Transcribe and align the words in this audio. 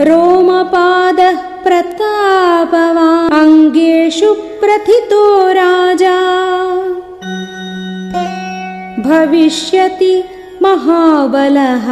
रोमपादः 0.00 1.36
प्रतापवाङ्गेषु 1.36 4.34
प्रथितो 4.34 5.52
राजा। 5.52 6.18
भविष्यति 9.08 10.24
महाबलः। 10.62 11.86